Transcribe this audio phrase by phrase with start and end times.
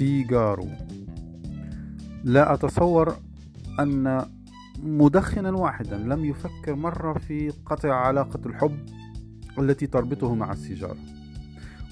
[0.00, 0.68] سيجارو.
[2.24, 3.16] لا أتصور
[3.80, 4.26] أن
[4.82, 8.78] مدخنا واحدا لم يفكر مرة في قطع علاقة الحب
[9.58, 10.96] التي تربطه مع السيجارة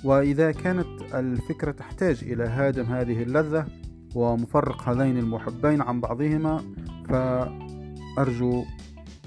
[0.05, 3.67] وإذا كانت الفكرة تحتاج إلى هادم هذه اللذة
[4.15, 6.63] ومفرق هذين المحبين عن بعضهما
[7.09, 8.65] فأرجو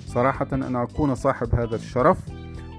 [0.08, 2.18] صراحة أن أكون صاحب هذا الشرف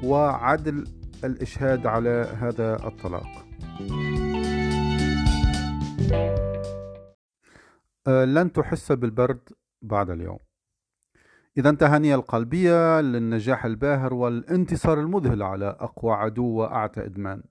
[0.05, 0.85] وعدل
[1.25, 3.47] الإشهاد على هذا الطلاق.
[3.81, 4.32] أه،
[8.07, 9.49] لن تحس بالبرد
[9.83, 10.39] بعد اليوم.
[11.57, 17.43] إذا تهاني القلبية للنجاح الباهر والانتصار المذهل على أقوى عدو وأعتى إدمان.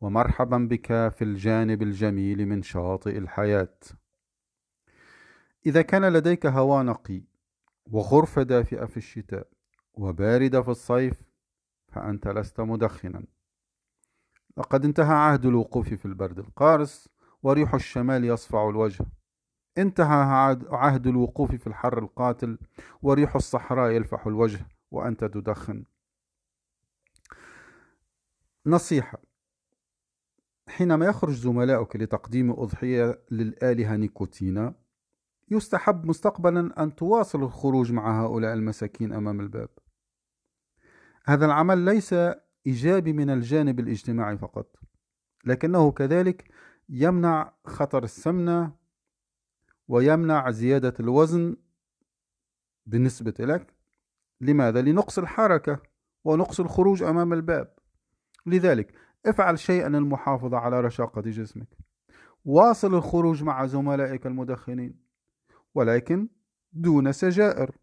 [0.00, 3.76] ومرحبا بك في الجانب الجميل من شاطئ الحياة.
[5.66, 7.22] إذا كان لديك هواء نقي
[7.86, 9.48] وغرفة دافئة في الشتاء
[9.94, 11.22] وباردة في الصيف
[11.88, 13.24] فأنت لست مدخنا.
[14.56, 17.08] لقد انتهى عهد الوقوف في البرد القارس
[17.42, 19.06] وريح الشمال يصفع الوجه.
[19.78, 22.58] انتهى عهد الوقوف في الحر القاتل
[23.02, 25.84] وريح الصحراء يلفح الوجه وأنت تدخن.
[28.66, 29.18] نصيحة
[30.68, 34.74] حينما يخرج زملاؤك لتقديم أضحية للآلهة نيكوتينا
[35.50, 39.68] يستحب مستقبلا أن تواصل الخروج مع هؤلاء المساكين أمام الباب.
[41.26, 42.14] هذا العمل ليس
[42.66, 44.76] إيجابي من الجانب الاجتماعي فقط
[45.44, 46.50] لكنه كذلك
[46.90, 48.72] يمنع خطر السمنة
[49.88, 51.56] ويمنع زيادة الوزن
[52.86, 53.74] بالنسبة لك.
[54.40, 55.82] لماذا؟ لنقص الحركة
[56.24, 57.74] ونقص الخروج أمام الباب.
[58.46, 58.94] لذلك
[59.26, 61.68] افعل شيئا للمحافظة على رشاقة جسمك.
[62.44, 65.00] واصل الخروج مع زملائك المدخنين
[65.74, 66.28] ولكن
[66.72, 67.79] دون سجائر.